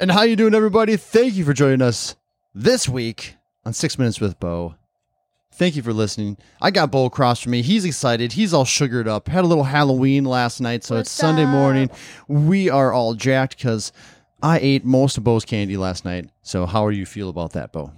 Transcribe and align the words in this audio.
And 0.00 0.10
how 0.10 0.22
you 0.22 0.36
doing, 0.36 0.54
everybody? 0.54 0.96
Thank 0.96 1.34
you 1.34 1.44
for 1.44 1.52
joining 1.52 1.82
us 1.82 2.14
this 2.54 2.88
week 2.88 3.34
on 3.64 3.72
Six 3.72 3.98
Minutes 3.98 4.20
with 4.20 4.38
Bo. 4.38 4.74
Thank 5.54 5.74
you 5.74 5.82
for 5.82 5.92
listening. 5.92 6.36
I 6.62 6.70
got 6.70 6.92
Bo 6.92 7.04
across 7.06 7.40
from 7.40 7.50
me. 7.52 7.62
He's 7.62 7.84
excited. 7.84 8.32
He's 8.34 8.54
all 8.54 8.64
sugared 8.64 9.08
up. 9.08 9.26
Had 9.26 9.42
a 9.42 9.46
little 9.48 9.64
Halloween 9.64 10.24
last 10.24 10.60
night, 10.60 10.84
so 10.84 10.94
it's 10.96 11.08
What's 11.08 11.10
Sunday 11.10 11.42
up? 11.42 11.48
morning. 11.50 11.90
We 12.28 12.70
are 12.70 12.92
all 12.92 13.14
jacked 13.14 13.56
because 13.56 13.92
I 14.40 14.60
ate 14.60 14.84
most 14.84 15.18
of 15.18 15.24
Bo's 15.24 15.44
candy 15.44 15.76
last 15.76 16.04
night. 16.04 16.30
So 16.42 16.64
how 16.64 16.86
are 16.86 16.92
you 16.92 17.04
feel 17.04 17.28
about 17.28 17.54
that, 17.54 17.72
Bo? 17.72 17.90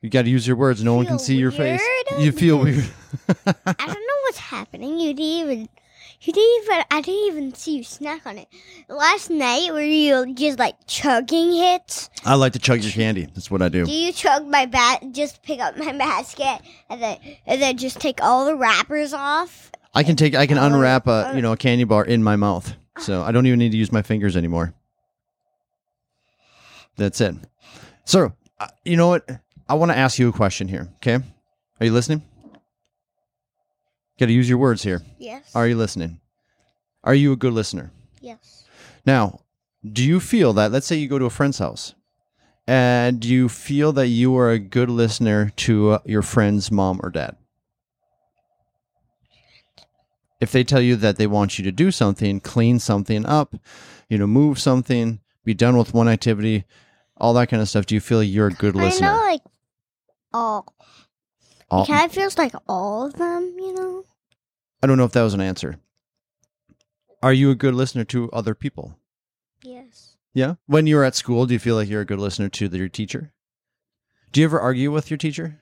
You 0.00 0.10
got 0.10 0.22
to 0.22 0.30
use 0.30 0.46
your 0.46 0.56
words. 0.56 0.84
No 0.84 0.94
one 0.94 1.06
can 1.06 1.18
see 1.18 1.34
your 1.36 1.50
face. 1.50 1.80
weird 2.10 2.22
You 2.22 2.30
feel 2.30 2.58
weird. 2.62 2.84
I 3.38 3.52
don't 3.78 3.88
know 3.88 4.16
what's 4.26 4.38
happening. 4.38 5.00
You 5.00 5.12
didn't 5.12 5.20
even. 5.50 5.68
You 6.20 6.32
didn't 6.32 6.64
even. 6.64 6.84
I 6.90 7.00
didn't 7.00 7.26
even 7.26 7.54
see 7.54 7.76
you 7.76 7.84
snack 7.84 8.26
on 8.26 8.38
it. 8.38 8.48
Last 8.88 9.30
night, 9.30 9.72
were 9.72 9.82
you 9.82 10.32
just 10.34 10.58
like 10.58 10.76
chugging 10.86 11.56
it? 11.56 12.08
I 12.24 12.34
like 12.34 12.54
to 12.54 12.58
chug 12.58 12.82
your 12.82 12.92
candy. 12.92 13.26
That's 13.26 13.50
what 13.50 13.60
I 13.60 13.68
do. 13.68 13.84
Do 13.84 13.92
you 13.92 14.12
chug 14.12 14.46
my 14.46 14.66
bat? 14.66 15.04
Just 15.12 15.42
pick 15.42 15.60
up 15.60 15.76
my 15.76 15.92
basket 15.98 16.60
and 16.88 17.02
then 17.02 17.18
and 17.46 17.60
then 17.60 17.76
just 17.76 18.00
take 18.00 18.22
all 18.22 18.46
the 18.46 18.56
wrappers 18.56 19.12
off. 19.12 19.70
I 19.94 20.02
can 20.02 20.16
take 20.16 20.34
I 20.34 20.46
can 20.46 20.58
unwrap 20.58 21.06
a 21.06 21.32
you 21.34 21.42
know 21.42 21.52
a 21.52 21.56
candy 21.56 21.84
bar 21.84 22.04
in 22.04 22.22
my 22.22 22.36
mouth, 22.36 22.74
so 22.98 23.22
I 23.22 23.32
don't 23.32 23.46
even 23.46 23.58
need 23.58 23.72
to 23.72 23.78
use 23.78 23.92
my 23.92 24.02
fingers 24.02 24.36
anymore. 24.36 24.74
That's 26.96 27.20
it. 27.20 27.34
So 28.04 28.32
uh, 28.60 28.68
you 28.84 28.96
know 28.96 29.08
what? 29.08 29.28
I 29.68 29.74
want 29.74 29.92
to 29.92 29.98
ask 29.98 30.18
you 30.18 30.28
a 30.28 30.32
question 30.32 30.68
here. 30.68 30.88
Okay, 30.96 31.16
are 31.80 31.86
you 31.86 31.92
listening? 31.92 32.22
Got 34.18 34.26
to 34.26 34.32
use 34.32 34.48
your 34.48 34.58
words 34.58 34.82
here. 34.82 35.02
Yes. 35.18 35.50
Are 35.54 35.66
you 35.66 35.76
listening? 35.76 36.20
Are 37.02 37.14
you 37.14 37.32
a 37.32 37.36
good 37.36 37.52
listener? 37.52 37.90
Yes. 38.20 38.64
Now, 39.04 39.40
do 39.84 40.02
you 40.02 40.20
feel 40.20 40.52
that? 40.54 40.72
Let's 40.72 40.86
say 40.86 40.96
you 40.96 41.08
go 41.08 41.18
to 41.18 41.26
a 41.26 41.30
friend's 41.30 41.58
house, 41.58 41.94
and 42.66 43.20
do 43.20 43.28
you 43.28 43.48
feel 43.48 43.92
that 43.92 44.06
you 44.06 44.36
are 44.38 44.50
a 44.50 44.58
good 44.58 44.88
listener 44.88 45.50
to 45.56 45.90
uh, 45.90 45.98
your 46.06 46.22
friend's 46.22 46.70
mom 46.70 47.00
or 47.02 47.10
dad? 47.10 47.36
If 50.40 50.52
they 50.52 50.64
tell 50.64 50.80
you 50.80 50.96
that 50.96 51.16
they 51.16 51.26
want 51.26 51.58
you 51.58 51.64
to 51.64 51.72
do 51.72 51.90
something, 51.90 52.40
clean 52.40 52.78
something 52.78 53.26
up, 53.26 53.56
you 54.08 54.18
know, 54.18 54.26
move 54.26 54.58
something, 54.58 55.20
be 55.44 55.54
done 55.54 55.76
with 55.76 55.94
one 55.94 56.08
activity, 56.08 56.64
all 57.16 57.34
that 57.34 57.48
kind 57.48 57.62
of 57.62 57.68
stuff, 57.68 57.86
do 57.86 57.94
you 57.94 58.00
feel 58.00 58.22
you're 58.22 58.48
a 58.48 58.52
good 58.52 58.74
listener? 58.74 59.08
I 59.08 59.12
know, 59.12 59.22
like 59.22 59.40
all. 60.32 60.74
All- 61.74 61.84
It 61.84 61.88
kind 61.88 62.04
of 62.04 62.12
feels 62.12 62.38
like 62.38 62.54
all 62.68 63.06
of 63.06 63.14
them. 63.14 63.54
You 63.58 63.74
know. 63.74 64.04
I 64.82 64.86
don't 64.86 64.96
know 64.98 65.04
if 65.04 65.12
that 65.12 65.22
was 65.22 65.34
an 65.34 65.40
answer. 65.40 65.78
Are 67.22 67.32
you 67.32 67.50
a 67.50 67.54
good 67.54 67.74
listener 67.74 68.04
to 68.04 68.30
other 68.32 68.54
people? 68.54 68.98
Yes. 69.62 70.16
Yeah. 70.34 70.54
When 70.66 70.86
you're 70.86 71.04
at 71.04 71.14
school, 71.14 71.46
do 71.46 71.54
you 71.54 71.58
feel 71.58 71.74
like 71.76 71.88
you're 71.88 72.02
a 72.02 72.06
good 72.06 72.18
listener 72.18 72.48
to 72.50 72.68
the, 72.68 72.76
your 72.78 72.88
teacher? 72.88 73.32
Do 74.32 74.40
you 74.40 74.46
ever 74.46 74.60
argue 74.60 74.90
with 74.92 75.10
your 75.10 75.16
teacher? 75.16 75.60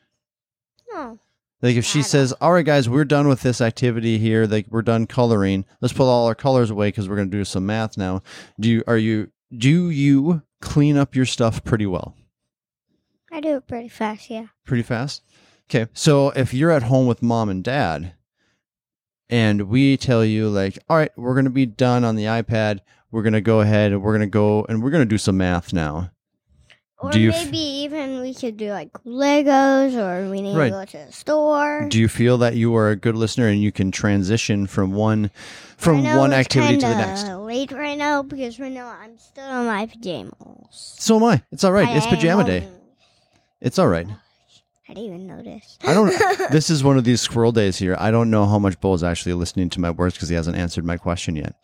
No. 0.92 1.18
Like 1.60 1.76
if 1.76 1.84
she 1.84 2.02
says, 2.02 2.32
"All 2.40 2.52
right, 2.52 2.64
guys, 2.66 2.88
we're 2.88 3.04
done 3.04 3.28
with 3.28 3.42
this 3.42 3.60
activity 3.60 4.18
here. 4.18 4.46
Like 4.46 4.66
we're 4.70 4.82
done 4.82 5.06
coloring. 5.06 5.64
Let's 5.80 5.92
put 5.92 6.04
all 6.08 6.26
our 6.26 6.34
colors 6.34 6.70
away 6.70 6.88
because 6.88 7.08
we're 7.08 7.14
going 7.16 7.30
to 7.30 7.36
do 7.36 7.44
some 7.44 7.64
math 7.66 7.96
now." 7.96 8.22
Do 8.58 8.68
you 8.68 8.82
are 8.88 8.98
you 8.98 9.30
do 9.56 9.88
you 9.90 10.42
clean 10.60 10.96
up 10.96 11.14
your 11.14 11.26
stuff 11.26 11.62
pretty 11.62 11.86
well? 11.86 12.16
I 13.30 13.40
do 13.40 13.56
it 13.56 13.68
pretty 13.68 13.88
fast. 13.88 14.28
Yeah. 14.28 14.46
Pretty 14.66 14.82
fast. 14.82 15.22
Okay. 15.74 15.90
So 15.94 16.30
if 16.30 16.52
you're 16.52 16.70
at 16.70 16.82
home 16.82 17.06
with 17.06 17.22
mom 17.22 17.48
and 17.48 17.64
dad, 17.64 18.12
and 19.30 19.62
we 19.70 19.96
tell 19.96 20.22
you 20.22 20.50
like, 20.50 20.78
"All 20.90 20.98
right, 20.98 21.10
we're 21.16 21.32
going 21.32 21.46
to 21.46 21.50
be 21.50 21.64
done 21.64 22.04
on 22.04 22.14
the 22.14 22.24
iPad. 22.24 22.80
We're 23.10 23.22
going 23.22 23.32
to 23.32 23.40
go 23.40 23.60
ahead 23.60 23.92
and 23.92 24.02
we're 24.02 24.12
going 24.12 24.28
to 24.28 24.30
go 24.30 24.66
and 24.68 24.82
we're 24.82 24.90
going 24.90 25.00
to 25.00 25.08
do 25.08 25.16
some 25.16 25.38
math 25.38 25.72
now." 25.72 26.10
Or 26.98 27.10
Do 27.10 27.18
you 27.18 27.30
f- 27.30 27.46
maybe 27.46 27.56
even 27.56 28.20
we 28.20 28.34
could 28.34 28.58
do 28.58 28.70
like 28.70 28.92
Legos, 29.04 29.96
or 29.96 30.30
we 30.30 30.42
need 30.42 30.54
Right. 30.56 30.66
to 30.66 30.70
go 30.72 30.84
to 30.84 31.06
the 31.06 31.12
store. 31.12 31.86
Do 31.88 31.98
you 31.98 32.06
feel 32.06 32.36
that 32.38 32.54
you 32.54 32.76
are 32.76 32.90
a 32.90 32.96
good 32.96 33.16
listener 33.16 33.48
and 33.48 33.62
you 33.62 33.72
can 33.72 33.90
transition 33.90 34.66
from 34.66 34.92
one 34.92 35.30
from 35.78 36.00
I 36.00 36.02
know 36.02 36.18
one 36.18 36.34
activity 36.34 36.76
to 36.76 36.86
the 36.86 36.92
kinda 36.92 37.06
next? 37.06 37.28
Late 37.28 37.72
right 37.72 37.96
now 37.96 38.22
because 38.22 38.60
right 38.60 38.70
now 38.70 38.88
I'm 38.88 39.16
still 39.16 39.60
in 39.60 39.66
my 39.66 39.86
pajamas. 39.86 40.34
So 40.70 41.16
am 41.16 41.24
I. 41.24 41.42
It's 41.50 41.64
all 41.64 41.72
right. 41.72 41.88
It's 41.96 42.06
I 42.06 42.10
am 42.10 42.14
pajama 42.14 42.44
day. 42.44 42.68
It's 43.62 43.78
all 43.78 43.88
right. 43.88 44.06
I 44.88 44.94
didn't 44.94 45.06
even 45.06 45.26
notice. 45.26 45.78
I 45.84 45.94
don't. 45.94 46.08
this 46.50 46.68
is 46.68 46.82
one 46.82 46.98
of 46.98 47.04
these 47.04 47.20
squirrel 47.20 47.52
days 47.52 47.78
here. 47.78 47.96
I 47.98 48.10
don't 48.10 48.30
know 48.30 48.46
how 48.46 48.58
much 48.58 48.80
Bo 48.80 48.94
is 48.94 49.04
actually 49.04 49.34
listening 49.34 49.70
to 49.70 49.80
my 49.80 49.90
words 49.90 50.14
because 50.14 50.28
he 50.28 50.34
hasn't 50.34 50.56
answered 50.56 50.84
my 50.84 50.96
question 50.96 51.36
yet. 51.36 51.54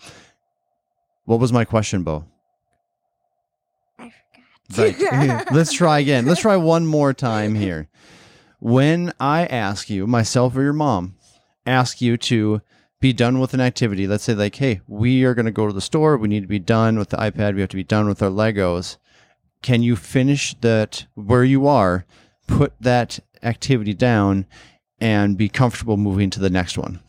What 1.24 1.40
was 1.40 1.52
my 1.52 1.64
question, 1.64 2.04
Bo? 2.04 2.24
I 3.98 4.12
forgot. 4.70 5.52
Let's 5.52 5.72
try 5.72 5.98
again. 5.98 6.26
Let's 6.26 6.40
try 6.40 6.56
one 6.56 6.86
more 6.86 7.12
time 7.12 7.54
here. 7.54 7.88
When 8.60 9.12
I 9.20 9.46
ask 9.46 9.90
you, 9.90 10.06
myself 10.06 10.56
or 10.56 10.62
your 10.62 10.72
mom, 10.72 11.16
ask 11.66 12.00
you 12.00 12.16
to 12.16 12.60
be 13.00 13.12
done 13.12 13.38
with 13.38 13.54
an 13.54 13.60
activity, 13.60 14.06
let's 14.06 14.24
say, 14.24 14.34
like, 14.34 14.56
hey, 14.56 14.80
we 14.88 15.24
are 15.24 15.34
going 15.34 15.46
to 15.46 15.52
go 15.52 15.66
to 15.68 15.72
the 15.72 15.80
store. 15.80 16.16
We 16.16 16.28
need 16.28 16.40
to 16.40 16.48
be 16.48 16.58
done 16.58 16.98
with 16.98 17.10
the 17.10 17.16
iPad. 17.16 17.54
We 17.54 17.60
have 17.60 17.70
to 17.70 17.76
be 17.76 17.84
done 17.84 18.08
with 18.08 18.22
our 18.22 18.30
Legos. 18.30 18.96
Can 19.62 19.82
you 19.82 19.94
finish 19.96 20.54
that 20.60 21.06
where 21.14 21.44
you 21.44 21.66
are, 21.68 22.04
put 22.48 22.72
that 22.80 23.20
activity 23.44 23.94
down, 23.94 24.46
and 25.00 25.38
be 25.38 25.48
comfortable 25.48 25.96
moving 25.96 26.30
to 26.30 26.40
the 26.40 26.50
next 26.50 26.76
one? 26.76 27.00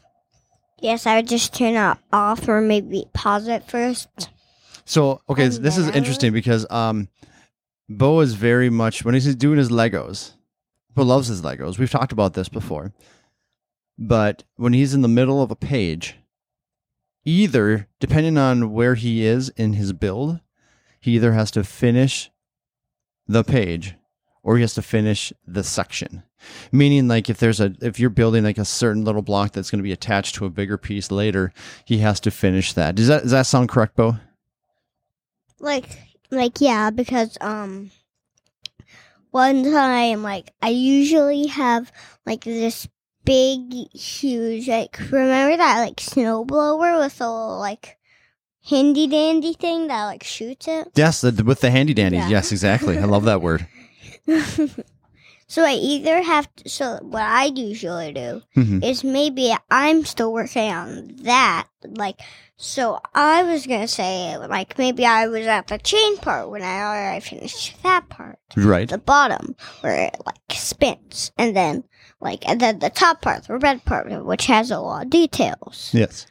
yes, 0.82 1.06
I 1.06 1.18
would 1.18 1.28
just 1.28 1.54
turn 1.54 1.76
it 1.76 1.98
off 2.12 2.48
or 2.48 2.62
maybe 2.62 3.06
pause 3.14 3.48
it 3.48 3.64
first. 3.64 4.30
So 4.86 5.22
okay, 5.30 5.46
And 5.46 5.54
this 5.54 5.78
is 5.78 5.88
interesting 5.90 6.34
because 6.34 6.70
um, 6.72 7.10
Bo 7.88 8.22
is 8.22 8.34
very 8.34 8.70
much 8.70 9.04
when 9.04 9.14
he's 9.14 9.36
doing 9.36 9.58
his 9.58 9.70
Legos. 9.70 10.34
Bo 10.96 11.04
loves 11.04 11.28
his 11.28 11.42
Legos. 11.42 11.78
We've 11.78 11.92
talked 11.92 12.12
about 12.12 12.34
this 12.34 12.50
before, 12.50 12.94
but 13.98 14.44
when 14.56 14.74
he's 14.74 14.94
in 14.94 15.02
the 15.02 15.08
middle 15.08 15.42
of 15.42 15.52
a 15.52 15.56
page, 15.56 16.16
either 17.26 17.88
depending 18.00 18.38
on 18.38 18.72
where 18.72 18.96
he 18.96 19.24
is 19.26 19.50
in 19.50 19.74
his 19.74 19.94
build, 19.94 20.40
he 21.00 21.16
either 21.16 21.34
has 21.34 21.52
to 21.52 21.64
finish 21.64 22.32
the 23.28 23.44
page 23.44 23.96
or 24.44 24.56
he 24.56 24.62
has 24.62 24.74
to 24.76 24.82
finish 24.82 25.34
the 25.46 25.64
section. 25.64 26.24
Meaning, 26.72 27.08
like 27.08 27.30
if 27.30 27.38
there's 27.38 27.60
a 27.60 27.74
if 27.82 28.00
you're 28.00 28.10
building 28.10 28.44
like 28.44 28.58
a 28.58 28.66
certain 28.66 29.04
little 29.04 29.22
block 29.22 29.52
that's 29.52 29.70
going 29.70 29.80
to 29.80 29.84
be 29.84 29.92
attached 29.92 30.36
to 30.36 30.46
a 30.46 30.50
bigger 30.50 30.78
piece 30.78 31.12
later, 31.12 31.52
he 31.86 31.98
has 31.98 32.20
to 32.22 32.32
finish 32.32 32.74
that. 32.74 32.96
Does 32.96 33.08
that 33.08 33.24
does 33.24 33.32
that 33.32 33.46
sound 33.46 33.70
correct, 33.70 33.96
Bo? 33.96 34.16
Like, 35.60 36.00
like 36.32 36.62
yeah, 36.62 36.90
because 36.92 37.38
um, 37.42 37.92
one 39.32 39.64
time 39.64 40.24
like 40.24 40.52
I 40.62 40.70
usually 40.70 41.48
have 41.48 41.92
like 42.26 42.46
this 42.46 42.88
big, 43.26 43.74
huge 43.94 44.70
like 44.70 44.98
remember 45.12 45.58
that 45.58 45.80
like 45.80 46.00
snow 46.00 46.46
blower 46.46 47.00
with 47.00 47.20
a 47.20 47.30
little 47.30 47.60
like 47.60 47.98
handy 48.70 49.08
dandy 49.08 49.54
thing 49.54 49.88
that 49.88 50.06
like 50.06 50.24
shoots 50.24 50.68
it. 50.68 50.90
Yes, 50.96 51.22
the, 51.22 51.44
with 51.44 51.62
the 51.62 51.72
handy 51.72 51.94
dandies. 51.94 52.22
Yeah. 52.22 52.30
Yes, 52.30 52.52
exactly. 52.52 52.98
I 52.98 53.06
love 53.06 53.26
that 53.26 53.42
word. 53.42 53.68
so 55.48 55.64
I 55.64 55.74
either 55.74 56.22
have 56.22 56.54
to. 56.58 56.70
So 56.70 57.00
what 57.02 57.24
I 57.24 57.46
usually 57.46 58.14
do 58.14 58.42
Mhm. 58.56 58.84
is 58.84 59.04
maybe 59.04 59.54
I'm 59.72 60.06
still 60.06 60.32
working 60.34 60.72
on 60.72 61.16
that. 61.24 61.68
Like, 61.84 62.20
so 62.58 63.00
I 63.16 63.44
was 63.44 63.66
gonna 63.66 63.88
say 63.88 64.38
like 64.38 64.78
maybe 64.78 65.06
I 65.06 65.28
was 65.28 65.48
at 65.48 65.68
the 65.68 65.78
chain 65.78 66.18
part 66.18 66.50
when 66.50 66.62
I 66.62 66.82
already 66.82 67.22
finished 67.22 67.82
that 67.84 68.10
part. 68.10 68.38
Right. 68.56 68.90
the 68.90 68.98
bottom 68.98 69.56
where 69.82 69.96
it 70.08 70.16
like 70.26 70.36
spins 70.52 71.32
and 71.38 71.56
then 71.56 71.84
like 72.20 72.48
and 72.50 72.60
then 72.60 72.80
the 72.80 72.90
top 72.90 73.22
part 73.22 73.46
the 73.48 73.58
red 73.58 73.86
part 73.86 74.10
which 74.26 74.48
has 74.48 74.72
a 74.72 74.80
lot 74.80 75.04
of 75.06 75.10
details 75.12 75.92
Yes. 75.94 76.26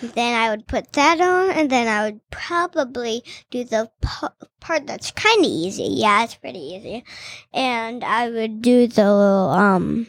Then 0.00 0.34
i 0.40 0.50
would 0.50 0.66
put 0.66 0.92
that 0.92 1.20
on 1.20 1.50
and 1.50 1.70
then 1.70 1.88
i 1.88 2.04
would 2.04 2.20
probably 2.30 3.22
do 3.50 3.64
the 3.64 3.90
p- 4.00 4.46
part 4.60 4.86
that's 4.86 5.10
kind 5.10 5.44
of 5.44 5.50
easy 5.50 5.84
yeah 5.90 6.24
it's 6.24 6.34
pretty 6.34 6.58
easy 6.58 7.04
and 7.52 8.04
i 8.04 8.28
would 8.30 8.62
do 8.62 8.86
the 8.86 9.02
little 9.02 9.50
um 9.50 10.06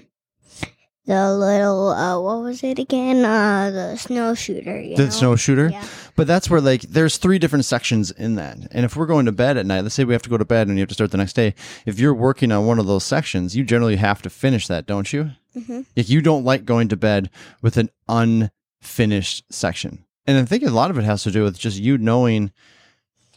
the 1.05 1.33
little 1.33 1.89
uh 1.89 2.19
what 2.21 2.41
was 2.43 2.63
it 2.63 2.77
again 2.77 3.25
uh 3.25 3.71
the 3.71 3.95
snow 3.97 4.35
shooter 4.35 4.79
you 4.79 4.95
The 4.95 5.05
know? 5.05 5.09
snow 5.09 5.35
shooter. 5.35 5.69
yeah 5.69 5.83
But 6.15 6.27
that's 6.27 6.49
where 6.51 6.61
like 6.61 6.81
there's 6.81 7.17
three 7.17 7.39
different 7.39 7.65
sections 7.65 8.11
in 8.11 8.35
that. 8.35 8.57
And 8.71 8.85
if 8.85 8.95
we're 8.95 9.07
going 9.07 9.25
to 9.25 9.31
bed 9.31 9.57
at 9.57 9.65
night, 9.65 9.81
let's 9.81 9.95
say 9.95 10.03
we 10.03 10.13
have 10.13 10.21
to 10.23 10.29
go 10.29 10.37
to 10.37 10.45
bed 10.45 10.67
and 10.67 10.77
you 10.77 10.81
have 10.81 10.89
to 10.89 10.93
start 10.93 11.09
the 11.11 11.17
next 11.17 11.33
day. 11.33 11.55
If 11.87 11.97
you're 11.99 12.13
working 12.13 12.51
on 12.51 12.67
one 12.67 12.77
of 12.77 12.85
those 12.85 13.03
sections, 13.05 13.55
you 13.55 13.63
generally 13.63 13.95
have 13.95 14.21
to 14.21 14.29
finish 14.29 14.67
that, 14.67 14.85
don't 14.85 15.11
you? 15.11 15.31
hmm 15.53 15.81
Like 15.97 16.09
you 16.09 16.21
don't 16.21 16.43
like 16.45 16.63
going 16.65 16.89
to 16.89 16.97
bed 16.97 17.31
with 17.63 17.77
an 17.77 17.89
unfinished 18.81 19.43
section. 19.49 20.05
And 20.25 20.37
I 20.37 20.45
think 20.45 20.63
a 20.63 20.69
lot 20.69 20.91
of 20.91 20.97
it 20.97 21.03
has 21.03 21.23
to 21.23 21.31
do 21.31 21.43
with 21.43 21.57
just 21.57 21.79
you 21.79 21.97
knowing 21.97 22.51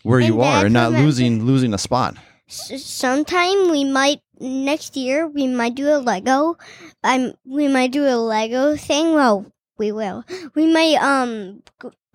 where 0.02 0.18
And 0.18 0.28
you 0.28 0.40
are 0.42 0.64
and 0.66 0.74
not 0.74 0.92
what 0.92 1.00
I- 1.00 1.04
losing 1.04 1.44
losing 1.44 1.72
a 1.74 1.78
spot. 1.78 2.16
Sometime 2.48 3.70
we 3.70 3.84
might 3.84 4.20
next 4.38 4.96
year 4.96 5.26
we 5.26 5.46
might 5.46 5.74
do 5.74 5.88
a 5.88 5.96
Lego. 5.98 6.58
Um, 7.02 7.32
we 7.46 7.66
might 7.68 7.92
do 7.92 8.04
a 8.04 8.16
Lego 8.16 8.76
thing. 8.76 9.14
Well, 9.14 9.46
we 9.78 9.90
will. 9.90 10.24
We 10.54 10.70
might 10.70 10.96
um, 10.96 11.62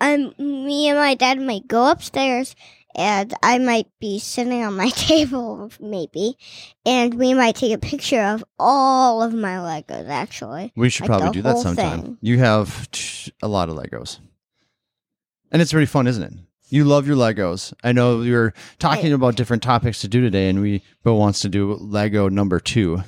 um, 0.00 0.34
me 0.38 0.88
and 0.88 0.98
my 0.98 1.14
dad 1.14 1.40
might 1.40 1.66
go 1.66 1.90
upstairs, 1.90 2.54
and 2.94 3.32
I 3.42 3.58
might 3.58 3.86
be 4.00 4.18
sitting 4.18 4.62
on 4.64 4.76
my 4.76 4.88
table, 4.94 5.70
maybe, 5.80 6.36
and 6.86 7.14
we 7.14 7.34
might 7.34 7.54
take 7.56 7.72
a 7.72 7.78
picture 7.78 8.20
of 8.22 8.44
all 8.58 9.22
of 9.22 9.32
my 9.34 9.56
Legos. 9.56 10.08
Actually, 10.08 10.72
We 10.76 10.88
should 10.88 11.08
Like 11.08 11.20
probably 11.20 11.38
do 11.38 11.42
that 11.42 11.58
sometime. 11.58 12.02
thing. 12.02 12.18
You 12.20 12.38
have 12.38 12.88
a 13.42 13.48
lot 13.48 13.68
of 13.68 13.76
Legos. 13.76 14.18
And 15.50 15.62
it's 15.62 15.72
really 15.74 15.86
fun, 15.86 16.06
isn't 16.06 16.22
it? 16.22 16.32
You 16.70 16.84
love 16.84 17.06
your 17.06 17.16
Legos. 17.16 17.72
I 17.82 17.92
know 17.92 18.18
we 18.18 18.30
were 18.32 18.52
talking 18.78 19.12
about 19.14 19.36
different 19.36 19.62
topics 19.62 20.00
to 20.02 20.08
do 20.08 20.20
today, 20.20 20.48
and 20.50 20.60
we 20.60 20.82
Bo 21.02 21.14
wants 21.14 21.40
to 21.40 21.48
do 21.48 21.74
Lego 21.74 22.28
number 22.28 22.60
two, 22.60 23.02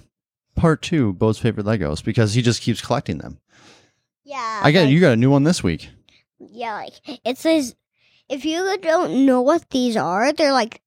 part 0.57 0.81
two, 0.81 1.13
Bo's 1.13 1.39
favorite 1.39 1.67
Legos, 1.67 2.03
because 2.03 2.33
he 2.33 2.41
just 2.43 2.63
keeps 2.63 2.81
collecting 2.81 3.19
them. 3.19 3.39
yeah. 4.25 4.61
I 4.63 4.73
got 4.73 4.83
like- 4.85 4.91
you 4.91 5.01
got 5.01 5.13
a 5.13 5.17
new 5.17 5.31
one 5.31 5.45
this 5.45 5.63
week. 5.63 5.91
Yeah, 6.39 6.73
like 6.73 7.21
it 7.23 7.37
says, 7.37 7.75
if 8.31 8.45
you 8.45 8.79
don't 8.81 9.27
know 9.27 9.43
what 9.43 9.69
these 9.71 9.97
are, 9.97 10.33
they're 10.33 10.53
like, 10.53 10.81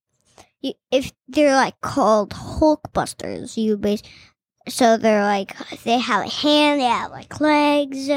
if 0.90 1.12
they're 1.28 1.54
like 1.54 1.80
called 1.82 2.30
Hulkbusters, 2.30 3.56
you 3.56 3.76
base. 3.76 4.02
So 4.68 4.96
they're 4.96 5.22
like 5.22 5.54
they 5.84 5.98
have 5.98 6.24
a 6.26 6.30
hand, 6.30 6.80
they 6.80 6.84
have 6.86 7.10
like 7.10 7.38
legs. 7.40 8.08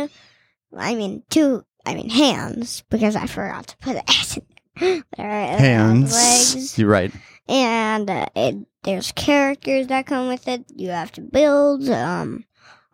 I 0.76 0.96
mean 0.96 1.24
two. 1.30 1.64
I 1.86 1.94
mean 1.96 2.10
hands 2.10 2.84
because 2.90 3.16
I 3.16 3.28
forgot 3.28 3.68
to 3.68 3.78
put 3.78 3.94
the 3.94 4.10
S 4.10 4.38
in 4.38 4.44
there. 4.82 5.04
There 5.18 5.58
Hands. 5.60 6.12
legs, 6.14 6.78
You're 6.80 6.90
right. 6.90 7.12
and 7.50 8.10
uh, 8.10 8.28
it, 8.36 8.56
there's 8.84 9.12
characters 9.12 9.88
that 9.88 10.06
come 10.06 10.28
with 10.30 10.48
it. 10.48 10.66
You 10.74 10.90
have 10.90 11.12
to 11.14 11.22
build. 11.22 11.90
Um, 11.90 12.46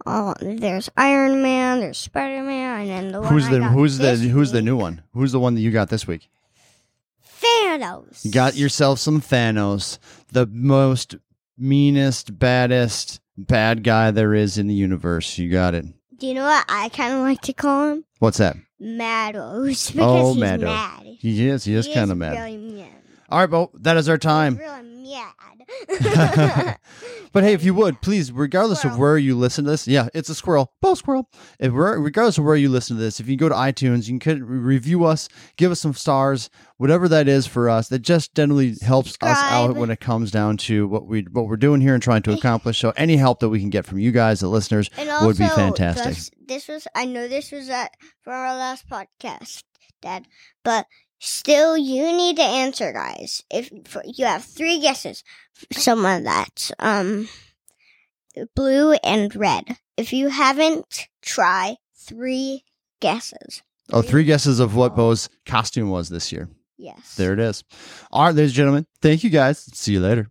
all, 0.06 0.36
there's 0.42 0.90
Iron 0.98 1.42
Man, 1.42 1.80
there's 1.80 1.98
Spider 1.98 2.44
Man, 2.44 2.82
and 2.82 2.90
then 2.90 3.12
the 3.12 3.22
one 3.22 3.32
Who's 3.34 3.48
I 3.48 3.52
the 3.52 3.64
who's 3.64 3.98
the 3.98 4.16
who's 4.16 4.52
the 4.52 4.62
new 4.62 4.76
one? 4.78 5.04
Who's 5.14 5.32
the 5.32 5.40
one 5.40 5.56
that 5.56 5.62
you 5.62 5.72
got 5.72 5.90
this 5.90 6.06
week? 6.08 6.30
Thanos. 7.42 8.24
You 8.26 8.32
got 8.32 8.56
yourself 8.56 9.00
some 9.00 9.22
Thanos, 9.22 9.98
the 10.32 10.46
most 10.48 11.16
meanest, 11.58 12.38
baddest 12.40 13.20
bad 13.38 13.84
guy 13.84 14.12
there 14.12 14.34
is 14.34 14.58
in 14.58 14.68
the 14.68 14.74
universe. 14.74 15.38
You 15.38 15.52
got 15.52 15.74
it. 15.74 15.86
Do 16.18 16.28
you 16.28 16.34
know 16.36 16.46
what 16.46 16.66
I 16.70 16.90
kind 16.90 17.14
of 17.14 17.20
like 17.20 17.42
to 17.42 17.54
call 17.54 17.92
him? 17.94 18.06
What's 18.20 18.38
that? 18.38 18.56
Mados. 18.82 19.92
Oh, 19.92 19.94
because 19.94 20.00
Oh, 20.00 20.34
he's 20.34 20.44
Maddo. 20.44 20.62
mad. 20.64 21.04
He 21.20 21.48
is. 21.48 21.64
He 21.64 21.74
is 21.74 21.88
kind 21.94 22.12
of 22.12 22.18
mad. 22.18 22.34
Really 22.34 22.58
mad. 22.58 22.88
All 23.34 23.40
right, 23.40 23.50
Bo. 23.50 23.72
That 23.74 23.98
is 23.98 24.08
our 24.08 24.20
time. 24.20 24.58
He's 24.58 24.62
really 24.62 24.84
mad. 25.90 26.78
But 27.34 27.44
hey, 27.44 27.54
if 27.54 27.64
you 27.64 27.74
would 27.74 28.00
please, 28.04 28.32
regardless 28.32 28.86
of 28.86 28.98
where 29.00 29.18
you 29.18 29.36
listen 29.36 29.66
to 29.66 29.72
this, 29.72 29.88
yeah, 29.88 30.08
it's 30.14 30.30
a 30.30 30.36
squirrel, 30.36 30.72
Bo 30.82 30.94
squirrel. 30.94 31.28
If 31.60 31.74
regardless 31.74 32.38
of 32.38 32.46
where 32.46 32.56
you 32.56 32.70
listen 32.70 32.96
to 32.96 33.02
this, 33.02 33.20
if 33.20 33.28
you 33.28 33.36
go 33.36 33.50
to 33.50 33.56
iTunes, 33.56 34.08
you 34.08 34.20
can 34.20 34.46
review 34.46 35.04
us, 35.04 35.28
give 35.58 35.72
us 35.72 35.80
some 35.80 35.96
stars, 35.96 36.52
whatever 36.78 37.10
that 37.10 37.28
is 37.28 37.48
for 37.48 37.70
us. 37.70 37.88
That 37.88 38.04
just 38.04 38.36
generally 38.36 38.76
helps 38.84 39.18
us 39.22 39.38
out 39.40 39.76
when 39.76 39.90
it 39.90 40.00
comes 40.00 40.30
down 40.30 40.58
to 40.58 40.88
what 40.88 41.08
we 41.08 41.24
what 41.32 41.48
we're 41.48 41.58
doing 41.58 41.82
here 41.82 41.96
and 41.96 42.04
trying 42.04 42.22
to 42.24 42.34
accomplish. 42.38 42.78
So 42.78 42.94
any 42.96 43.18
help 43.18 43.40
that 43.40 43.50
we 43.50 43.60
can 43.60 43.72
get 43.72 43.86
from 43.88 43.98
you 43.98 44.12
guys, 44.12 44.42
the 44.42 44.48
listeners, 44.48 44.92
also, 44.96 45.26
would 45.26 45.38
be 45.40 45.48
fantastic. 45.48 46.14
This, 46.14 46.32
this 46.48 46.68
was, 46.68 46.88
I 46.94 47.06
know 47.06 47.28
this 47.28 47.52
was 47.52 47.68
at, 47.70 47.96
for 48.22 48.32
our 48.32 48.56
last 48.56 48.88
podcast, 48.88 49.64
Dad, 50.04 50.28
but 50.64 50.86
still, 51.24 51.78
you 51.78 52.16
need 52.16 52.36
to 52.38 52.44
answer, 52.44 52.92
guys. 52.94 53.44
If 53.50 53.72
for, 53.86 54.04
you 54.06 54.26
have 54.26 54.44
three 54.44 54.80
guesses, 54.80 55.24
someone 55.72 56.24
that's 56.24 56.72
um 56.80 57.28
blue 58.56 58.94
and 59.04 59.36
red. 59.36 59.78
If 59.98 60.12
you 60.14 60.30
haven't, 60.30 61.08
try 61.22 61.78
three 61.96 62.64
guesses. 63.00 63.62
oh, 63.92 64.02
three 64.02 64.24
guesses 64.24 64.60
of 64.60 64.76
what 64.76 64.96
Bo's 64.96 65.30
costume 65.46 65.90
was 65.90 66.10
this 66.10 66.32
year. 66.32 66.50
Yes. 66.78 67.16
There 67.16 67.34
it 67.34 67.40
is. 67.40 67.64
All 68.12 68.26
right, 68.26 68.36
ladies 68.36 68.52
and 68.52 68.56
gentlemen, 68.56 68.88
thank 69.02 69.24
you 69.24 69.30
guys. 69.30 69.60
See 69.74 69.94
you 69.94 70.00
later. 70.00 70.30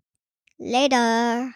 Later. 0.59 1.55